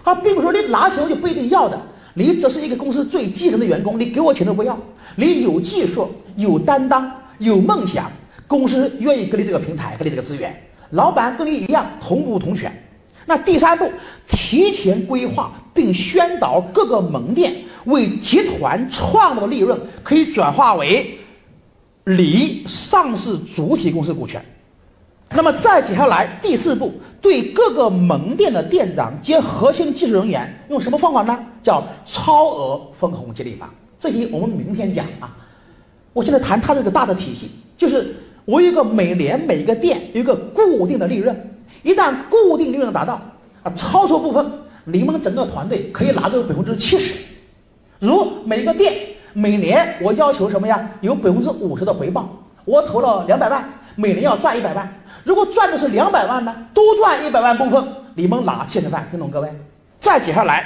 [0.05, 1.79] 他并不是说你拿钱我就不一定要的。
[2.15, 4.79] 你只是一个公司最基层的员工，你给我钱都不要。
[5.17, 8.11] 你有技术、有担当、有梦想，
[8.47, 10.55] 公司愿意给你这个平台，给你这个资源。
[10.91, 12.71] 老板跟你一样同股同权。
[13.25, 13.91] 那第三步，
[14.29, 21.19] 提前规划并宣导各个门店为集团创造的利润可以转化为
[22.05, 24.45] 拟上市主体公司股权。
[25.35, 26.93] 那么再接下来第四步，
[27.23, 31.39] 对各个门店的店长兼核心技术人员用什么方法呢？
[31.63, 33.71] 叫超额分红激励法。
[33.99, 35.35] 这些我们明天讲啊。
[36.13, 41.35] 我现在谈它这个大的体系，就是我有一个每年每一个店有一个固定的利润，
[41.83, 43.15] 一旦固定利润达到
[43.63, 44.45] 啊，超出部分，
[44.85, 47.19] 你们整个团队可以拿走百分之七十。
[48.01, 48.93] 如每个店
[49.33, 50.91] 每年我要求什么呀？
[51.01, 52.29] 有百分之五十的回报。
[52.65, 53.65] 我投了两百万，
[53.97, 55.02] 每年要赚一百万。
[55.25, 56.55] 如果赚的是两百万呢？
[56.75, 59.49] 多赚一百万部分，你们拿七十万，听懂各位？
[60.01, 60.65] 再接下来，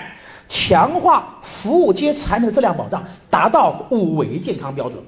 [0.49, 5.03] 强化服务接产品的质量保障，达到五维健康标准。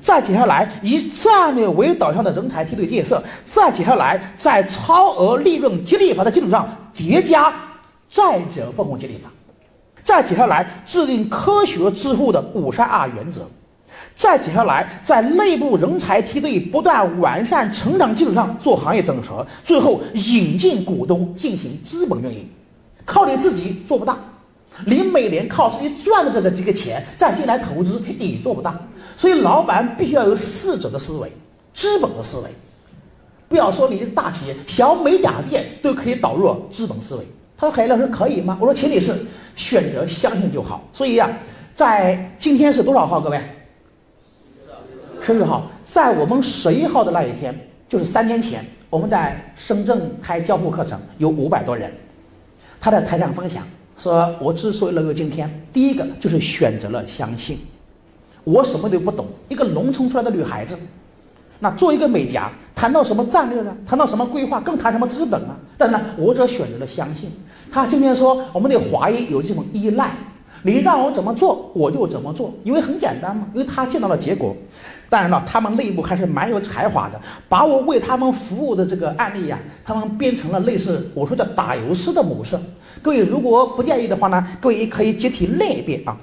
[0.00, 3.22] 再接下来，以战略为导向的人才梯队建设。
[3.42, 7.52] 再接下来，在超额利润激励法的基础上叠加
[8.10, 9.30] 再者分红激励法。
[10.02, 13.48] 再接下来，制定科学支付的五三二原则。
[14.16, 22.48] 再接下来，在内部人才梯队不断完善成长基础上做行业整合，最后引进股东进行资本运营。
[23.04, 24.16] 靠你自己做不大，
[24.86, 28.78] 你每年靠自己赚的这个几个钱再进来投资也做不大。
[29.16, 31.30] 所以，老板必须要有四者的思维，
[31.74, 32.44] 资本的思维。
[33.48, 37.24] 不要说你是大企业，小美甲店都可以导入资本思维。
[37.56, 39.14] 他说：“海老师可以吗？”我说：“前提是
[39.54, 41.30] 选择相信就好。”所以呀，
[41.76, 43.20] 在今天是多少号？
[43.20, 43.40] 各位？
[45.32, 45.70] 十四号。
[45.84, 47.54] 在我们十一号的那一天，
[47.88, 51.92] 就是三年前，我们在深圳开交互课程，有五百多人。
[52.80, 53.62] 他在台上分享
[53.96, 57.58] 说：“我之所以能够今天，第一个就是选择了相信。
[58.44, 60.78] 我什么都不懂，一个农村出来的女孩子，
[61.58, 63.74] 那做一个美甲，谈到什么战略呢？
[63.86, 64.60] 谈到什么规划？
[64.60, 65.56] 更谈什么资本呢？
[65.78, 67.30] 但是呢，我只选择了相信。
[67.72, 70.10] 他今天说，我们的华裔有这种依赖。”
[70.66, 74.56] 你让我怎么做，我就怎么做，因为很简单嘛，因为他见到了结果。
[75.08, 82.58] 当然了，他们内部还是蛮有才华的，把我为他们服务的这个案例呀，他们编成了类似我说的打油诗的模式。
[83.02, 86.16] 各位如果不介意的话呢，各位也可以集体练一遍啊。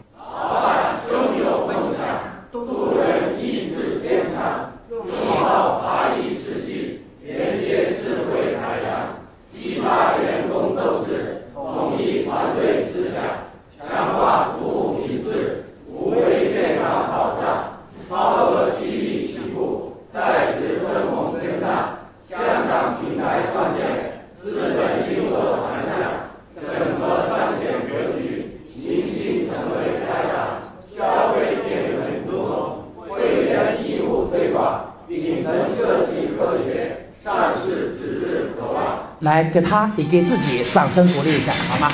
[39.32, 41.90] 来给他也给自己掌声鼓励一下，好吗？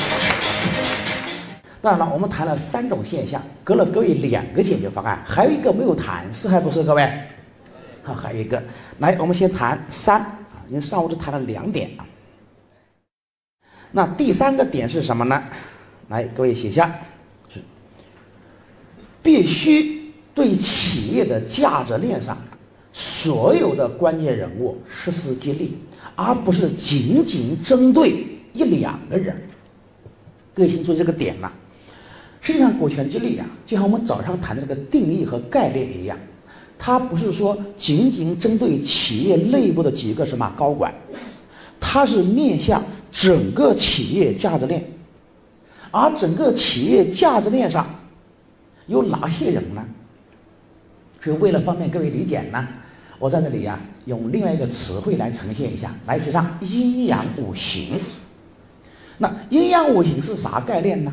[1.80, 6.82] 当然了，我们谈了三种现象，给了各位两个解决方案，还有一个没有谈，是还不是？
[6.82, 7.08] 各位，
[8.02, 8.62] 好，还有一个，
[8.98, 12.02] 来，我们先谈三啊，因为上午只谈了两点啊。
[13.92, 15.44] 那第三个点是什么呢？
[16.08, 16.92] 来，各位写下，
[17.54, 17.62] 是
[19.22, 22.36] 必须对企业的价值链上
[22.92, 25.78] 所有的关键人物实施激励。
[26.18, 29.40] 而不是仅仅针对一两个人，
[30.52, 31.52] 各位请注意这个点呐。
[32.42, 36.18] 实际上，股权激励啊，就像我们早上谈的那个定义和概念一样，
[36.80, 40.92] 它不是说仅仅针对企业内部的几个什么高管，
[41.80, 44.84] 它是面向整个企业价值链。
[45.92, 47.88] 而整个企业价值链上
[48.88, 49.86] 有哪些人呢？
[51.20, 52.68] 是为了方便各位理解呢？
[53.20, 58.00] 我在这里呀，用另外一个词汇来呈现一下，来写上阴阳五行。
[59.18, 61.12] 那阴阳五行是啥概念呢？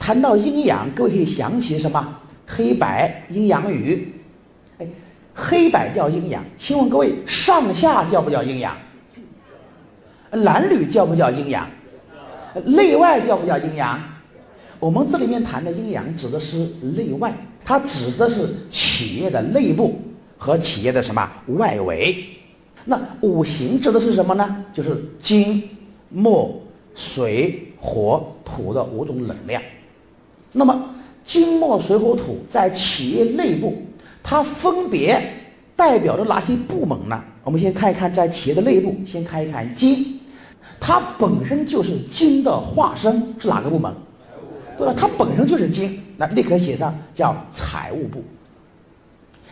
[0.00, 2.18] 谈到阴阳，各位可以想起什么？
[2.46, 4.12] 黑白阴阳鱼。
[4.78, 4.86] 哎，
[5.32, 8.76] 黑白叫阴阳，请问各位，上下叫不叫阴阳？
[10.32, 11.68] 男女叫不叫阴阳？
[12.64, 14.00] 内外叫不叫阴阳？
[14.80, 16.66] 我们这里面谈的阴阳指的是
[16.96, 17.32] 内外，
[17.64, 20.00] 它指的是企业的内部。
[20.42, 22.16] 和企业的什么外围？
[22.84, 24.64] 那五行指的是什么呢？
[24.72, 25.62] 就是金、
[26.08, 26.60] 木、
[26.96, 29.62] 水、火、土的五种能量。
[30.50, 30.92] 那么
[31.24, 33.80] 金、木、水、火、土在企业内部，
[34.20, 35.22] 它分别
[35.76, 37.22] 代表着哪些部门呢？
[37.44, 40.18] 我们先看一看，在企业的内部，先看一看金，
[40.80, 43.94] 它本身就是金的化身，是哪个部门？
[44.76, 44.92] 对吧？
[44.98, 48.20] 它本身就是金，那立刻写上叫财务部。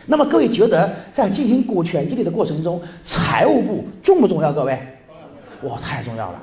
[0.05, 4.51] 那么各位觉得，在进行股权激励的过程中，财务部重不重要？
[4.51, 4.77] 各位，
[5.63, 6.41] 哇，太重要了！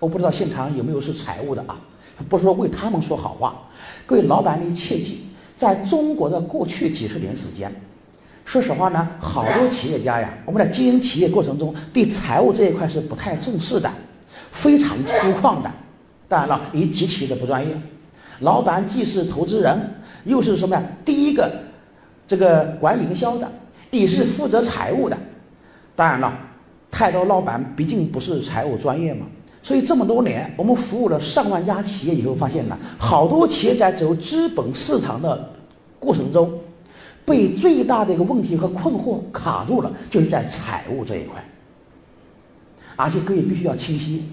[0.00, 1.76] 我不知道现场有没有是财务的啊？
[2.28, 3.54] 不是说为他们说好话。
[4.06, 5.26] 各位老板，你切记，
[5.56, 7.70] 在中国的过去几十年时间，
[8.44, 13.90] 说实话呢，好多企业家呀，我们在经营企业过程中，对财务这一块是不太重视的，
[14.52, 15.70] 非常粗犷的。
[16.28, 17.74] 当然了，也极其的不专业。
[18.40, 19.94] 老板既是投资人，
[20.24, 20.82] 又是什么呀？
[21.04, 21.50] 第一个，
[22.26, 23.50] 这个管营销的，
[23.90, 25.16] 你是负责财务的。
[25.96, 26.32] 当然了，
[26.90, 29.26] 太多老板毕竟不是财务专业嘛。
[29.62, 35.48] 所以这么多年，我们服务了上万家企业以后，发现呢，好多企业在走资本市场的
[35.98, 36.52] 过程中，
[37.24, 41.42] 被最大的一个问题和困惑卡住了，就是在财务这一块。
[42.96, 44.24] 而且各位必须要清晰，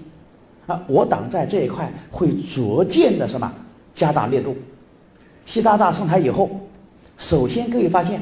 [0.66, 3.50] 啊，我党在这一块会逐渐的什么
[3.94, 4.54] 加大力度。
[5.46, 6.50] 习大大上台以后，
[7.18, 8.20] 首先各位发现，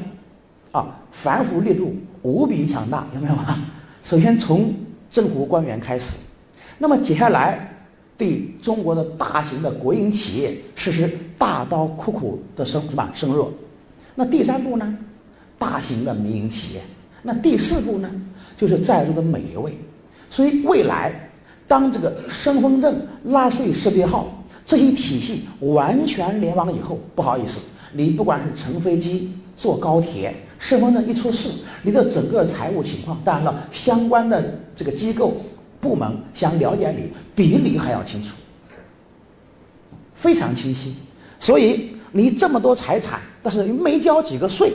[0.71, 3.59] 啊，反腐力度无比强大，有没有啊？
[4.03, 4.73] 首先从
[5.11, 6.17] 政府官员开始。
[6.77, 7.73] 那么接下来，
[8.17, 13.51] 对中国的大型的国营企业实施大刀阔斧的深什么深入？
[14.15, 14.97] 那第三步呢？
[15.57, 16.81] 大型的民营企业。
[17.21, 18.09] 那第四步呢？
[18.57, 19.71] 就是在座的每一位。
[20.29, 21.13] 所以未来，
[21.67, 24.27] 当这个身份证、纳税识别号
[24.65, 27.59] 这些体系完全联网以后，不好意思，
[27.93, 31.49] 你不管是乘飞机、坐高铁，身份证一出示，
[31.83, 35.37] 你的整个财务情况，当然了，相关的这个机构。
[35.79, 38.29] 部门想了解你，比你还要清楚，
[40.13, 40.95] 非常清晰。
[41.39, 44.71] 所以你这么多财产，但是没交几个税，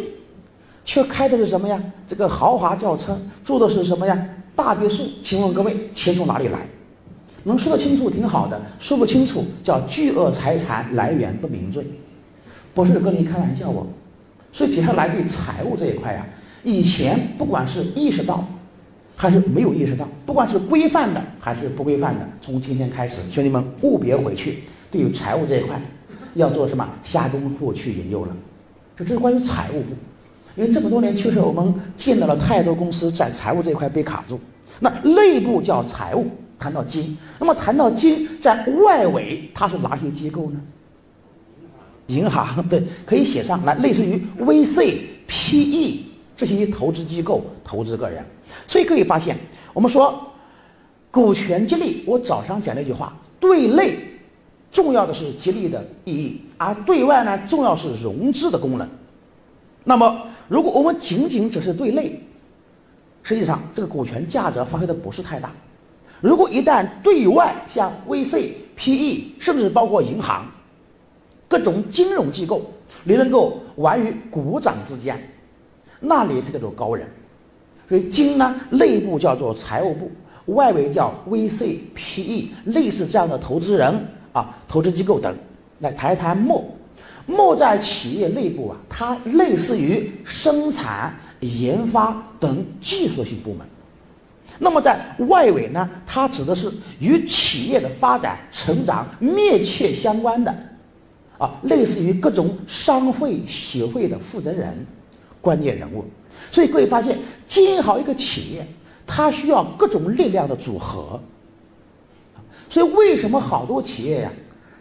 [0.84, 1.80] 却开的是什么呀？
[2.08, 4.28] 这个豪华轿车，住的是什么呀？
[4.56, 5.04] 大别墅。
[5.22, 6.66] 请问各位，钱从哪里来？
[7.44, 11.86] 能说得清楚挺好的，说不清楚叫巨额财产来源不明罪，
[12.76, 13.84] 不是跟你开玩笑哦。
[14.52, 16.24] 所以接下来对财务这一块呀，
[16.62, 18.46] 以前不管是意识到。
[19.18, 25.80] 还是没有意识到，不管是规范的还是不规范的，从今天开始，兄弟们务别回去，对于财务这一块，
[26.34, 28.36] 要做什么下功夫去研究了。
[28.94, 29.94] 这这是关于财务部，
[30.54, 34.38] 因为这么多年确实我们见到了太多公司在财务这一块被卡住。
[34.80, 36.26] 那内部叫财务，
[36.58, 40.60] 谈到金，那么谈到金，在外围它是哪些机构呢？
[42.08, 44.96] 银行对，可以写上来，类似于 VC、
[45.26, 46.04] PE
[46.36, 48.24] 这些投资机构投资个人。
[48.66, 49.36] 所以可以发现，
[49.72, 50.22] 我们说
[51.10, 53.96] 股权激励，我早上讲那句话，对内
[54.70, 58.88] 重要的是激励的意义，而对外呢，重要是融资的功能。
[59.82, 62.20] 那么，如果我们仅仅只是对内，
[63.22, 65.50] 实际上这个股权价值发挥的不是太大。
[66.20, 70.46] 如果一旦对外，像 VC、PE，甚至包括银行、
[71.48, 72.62] 各种金融机构，
[73.04, 75.16] 你能够玩于股掌之间，
[76.00, 77.06] 那你才叫做高人。
[77.88, 80.10] 所以金呢，内部叫做财务部，
[80.46, 83.94] 外围叫 VC、PE，类似这样的投资人
[84.32, 85.34] 啊、投资机构等，
[85.78, 86.64] 来谈一谈墨。
[87.26, 93.66] 墨在企业内部啊，它类似于生产、研发等技术性部门。
[94.58, 100.54] 那么在外围呢，它指的是与企业的发展、成长密切相关的，
[101.38, 104.74] 啊，类似于各种商会、协会的负责人、
[105.40, 106.04] 关键人物。
[106.50, 108.66] 所以各位发现，经营好一个企业，
[109.06, 111.20] 它需要各种力量的组合。
[112.68, 114.32] 所以为什么好多企业呀，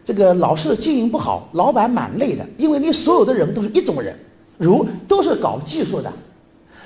[0.03, 4.18] 这个老是经营不好，老板蛮累的，因为你所有的人都是一种人，
[4.58, 6.12] 如都是搞技术的，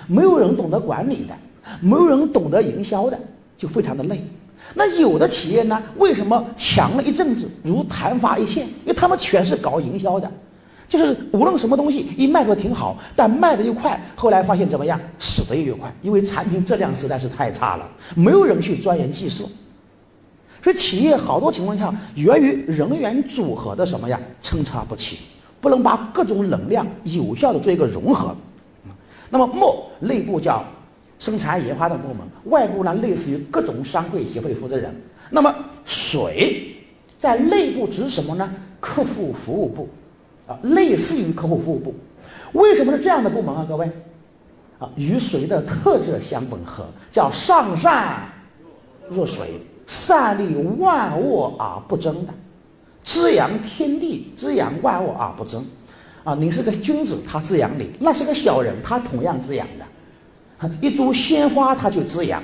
[0.08, 1.34] 没有人懂得管理的，
[1.82, 3.20] 没有人懂得营销的，
[3.58, 4.22] 就非常的累。
[4.74, 8.66] 那有的企业呢，为什么强了一阵子，如昙花一现？
[8.68, 10.30] 因为他们全是搞营销的。
[10.88, 19.48] 就是无论什么东西一卖的挺好，但卖的又快，后来发现怎么样，死的也越快，因为产品质量实在是太差了，没有人去钻研技术。
[20.64, 25.20] 所以企业好多情况下源于人员组合的什么呀，参差不齐，
[25.62, 28.36] 不能把各种能量有效的做一个融合。
[29.30, 30.66] 那么墨内部叫
[31.20, 34.92] 生产研发的部门，外部呢类似于各种商会协会负责人。
[35.30, 35.54] 那么
[35.86, 36.76] 水
[37.20, 38.52] 在内部指什么呢？
[38.80, 39.88] 客户服务部。
[40.48, 41.94] 啊，类似于客户服务部，
[42.54, 43.64] 为什么是这样的部门啊？
[43.70, 43.88] 各位，
[44.80, 48.28] 啊，与水的特质相吻合，叫上善
[49.12, 52.34] 若水，善利万物而不争的，
[53.04, 55.64] 滋养天地，滋养万物而不争。
[56.24, 59.86] 啊，你是个君子，他滋养你；那是个小人，他同样滋养的。
[60.82, 62.42] 一株鲜花，它就滋养；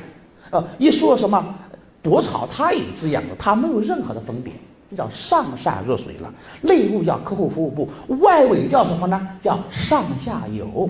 [0.52, 1.56] 呃，一说什么
[2.02, 3.36] 薄草，它也滋养了。
[3.38, 4.54] 它没有任何的分别。
[4.96, 7.90] 叫上善若水了，内部叫客户服务部，
[8.22, 9.28] 外围叫什么呢？
[9.42, 10.90] 叫上下游。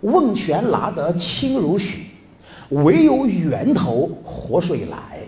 [0.00, 2.06] 问泉拿得清如许，
[2.70, 5.20] 唯有源头活水来。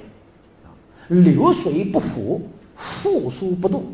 [1.09, 2.41] 流水不腐，
[2.77, 3.85] 复苏不动，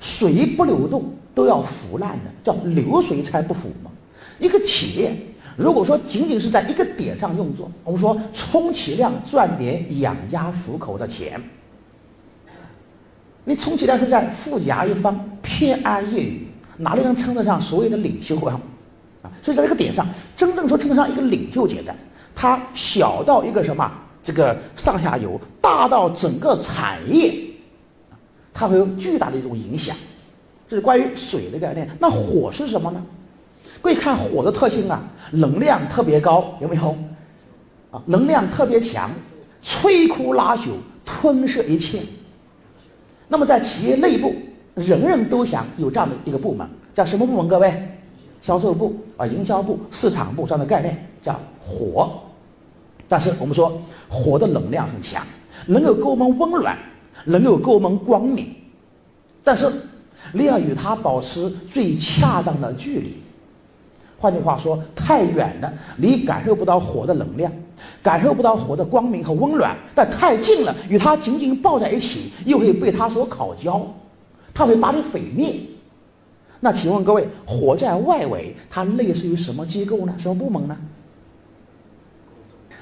[0.00, 1.04] 水不流动
[1.34, 3.90] 都要腐烂的，叫流水才不腐嘛。
[4.38, 5.12] 一个企业
[5.58, 11.42] 如果说仅仅是在一个点上用作，我们说充其量赚点养家糊口的钱，
[13.42, 18.60] 你充其量是在富甲一方、偏安一隅，哪里能称得上所谓的领袖啊？
[19.22, 20.06] 啊，所以在这个点上，
[20.36, 21.96] 真正说称得上一个领袖阶段，
[22.36, 23.92] 它小到一个什么
[24.22, 27.34] 这个上下游，大到整个产业，
[28.54, 29.96] 它会有巨大的一种影响。
[30.68, 31.90] 这是关于水的概念。
[31.98, 33.02] 那火是什么呢？
[33.80, 35.00] 各位看火的特性啊，
[35.30, 36.96] 能量特别高，有没有？
[37.90, 39.10] 啊，能量特别强，
[39.64, 40.70] 摧枯拉朽，
[41.04, 42.00] 吞噬一切。
[43.28, 44.34] 那么在企业内部，
[44.74, 47.48] 人人都想有这样的一个部门，叫什么部门？
[47.48, 47.72] 各位，
[48.42, 52.10] 销售部啊，营销部、市场部这样的概念叫火。
[53.08, 55.22] 但是我们说，火的能量很强，
[55.66, 56.76] 能够给我们温暖，
[57.24, 58.54] 能够给我们光明，
[59.42, 59.66] 但是
[60.32, 63.14] 你要与它保持最恰当的距离。
[64.18, 67.52] 换句话说，太远了，你感受不到火的能量，
[68.02, 73.86] 感受不到火的光明和温暖；但太近了，与它紧紧抱在一起，又会被它所烤焦，
[74.52, 75.60] 它会把你毁灭。
[76.58, 80.12] 那请问各位，火在外围，它类似于什么机构呢？
[80.18, 80.76] 什么部门呢？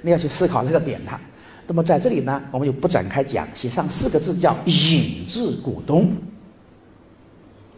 [0.01, 1.20] 你要去思考这个点它。
[1.66, 6.12] 那么在这里呢，我们就不展开讲，写上四个字叫“影子股东”，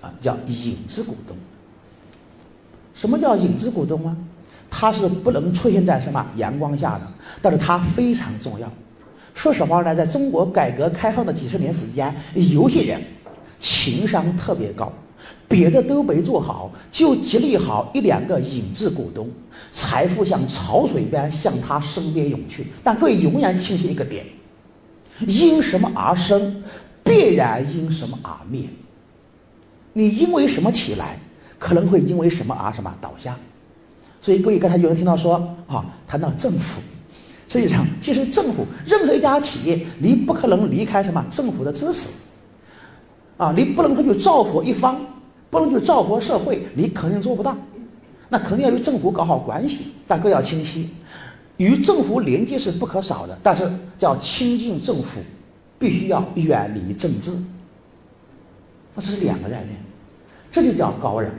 [0.00, 1.36] 啊，叫影子股东。
[2.99, 4.16] 什么叫影子股东啊？
[4.68, 7.03] 它是不能出现在什么阳光下的，
[7.40, 8.68] 但是它非常重要。
[9.34, 13.01] 说实话呢，在中国改革开放的几十年时间，有些人
[13.61, 14.92] 情商特别高，
[15.46, 19.30] 别的都没做好，就激励好一两个影子股东，
[19.72, 22.66] 财富像潮水般向他身边涌去。
[22.82, 24.26] 但各位永远清晰一个点：
[25.20, 26.64] 因什么而生，
[27.05, 28.64] 必然因什么而灭。
[29.92, 31.16] 你因为什么起来？
[31.59, 33.36] 可能会因为什么而什么倒下，
[34.20, 35.34] 所以各位刚才有人听到说
[35.66, 36.80] 啊，谈到政府，
[37.48, 42.30] 实际上其实政府任何一家企业，你不可能离开什么政府的支持，
[43.36, 45.00] 啊，你不能说去造福一方，
[45.50, 47.56] 不能去造福社会，你肯定做不到，
[48.28, 50.90] 那肯定要与政府搞好关系，但更要清晰，
[51.56, 55.20] 与政府连接是不可少的，但是叫亲近政府，
[55.76, 57.32] 必须要远离政治，
[58.94, 59.76] 那这是两个概念。
[60.50, 61.30] 这就叫高人！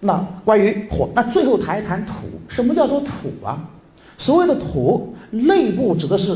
[0.00, 2.12] 那关于火，那最后谈一谈土。
[2.48, 3.68] 什么叫做土啊？
[4.16, 6.34] 所谓的土，内部指的是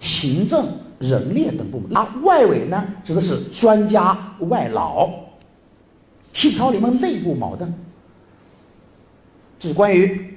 [0.00, 0.66] 行政、
[0.98, 5.10] 人力等部门，那外围呢，指的是专家、外劳，
[6.32, 7.72] 协调你们内部矛盾。
[9.60, 10.34] 这是关于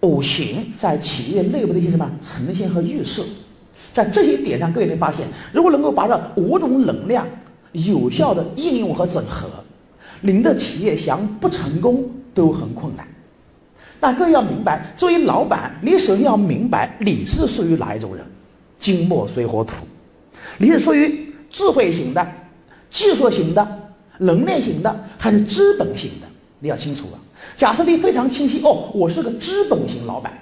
[0.00, 3.22] 五行在企业内部的一些什么呈现和预示。
[3.92, 7.26] 在这些点上，各位会发现，如果能够把这五种能量
[7.72, 9.48] 有效的应用和整合。
[10.26, 12.02] 您的企业想不成功
[12.32, 13.06] 都很困难，
[14.00, 18.24] 但各位要明白，作为老板，你首先要明白你是属于哪一种人，
[18.78, 19.74] 金木水火土，
[20.56, 22.26] 你是属于智慧型的、
[22.90, 23.68] 技术型的、
[24.16, 26.26] 能力型的，还是资本型的？
[26.58, 27.20] 你要清楚啊。
[27.54, 30.32] 假设你非常清晰，哦，我是个资本型老板，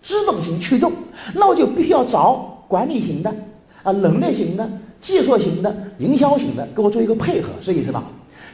[0.00, 0.90] 资本型驱动，
[1.34, 3.28] 那我就必须要找管理型的、
[3.82, 4.66] 啊能力型的、
[4.98, 8.02] 技术型的、营销型的，给我做一个配合，是意思吧？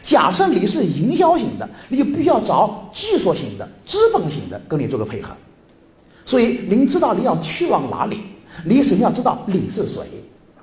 [0.03, 5.31] 假设你是营销型的，你就必须要找技术型的、资本型的跟你做个配合。
[6.25, 8.19] 所以，您知道你要去往哪里，
[8.65, 10.03] 你首先要知道你是谁，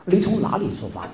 [0.06, 1.08] 你从哪里出发。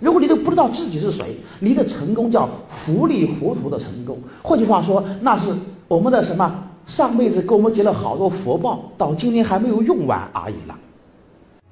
[0.00, 4.18] 如果你都不知道自己是谁，你的成功叫糊里糊涂的成功。
[4.42, 5.46] 换句话说，那是
[5.86, 6.52] 我们的什么
[6.88, 10.76] 上辈子给我们结了好多福报，到今天还没有用完而已了。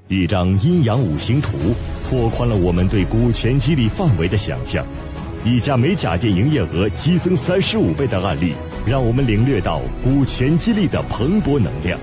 [0.07, 1.57] 一张阴阳五行图，
[2.09, 4.85] 拓宽了我们对股权激励范围的想象。
[5.43, 8.53] 一家美甲店营业额激增三十五倍的案例，
[8.85, 11.99] 让我们领略到股权激励的蓬勃能量。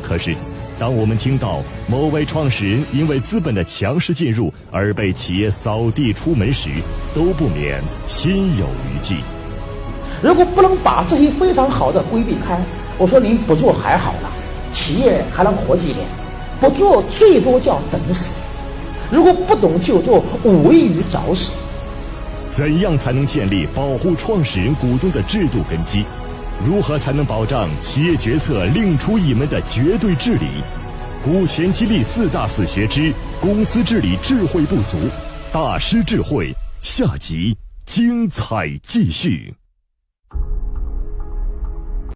[0.00, 0.32] 可是，
[0.78, 6.70] 当我们听到某位创始人因为资本的强势进入而被企业扫地出门时，
[7.12, 9.16] 都不免心有余悸。
[10.22, 12.60] 如果不能把这些非常好的规避开，
[12.96, 14.30] 我说您不做还好了，
[14.70, 16.06] 企业还能活几年；
[16.60, 18.40] 不做最多叫等死。
[19.10, 21.50] 如果不懂就做，无异于找死。
[22.58, 26.04] 怎样才能建立保护创始人股东的制度根基？
[26.66, 30.48] 如何才能保障企业决策另出一门的绝对治理？
[31.22, 34.98] 股权激励四大死穴之公司治理智慧不足，
[35.52, 36.52] 大师智慧
[36.82, 37.56] 下集
[37.86, 39.54] 精彩继续。